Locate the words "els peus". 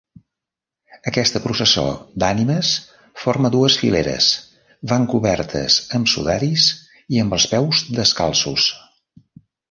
7.39-7.83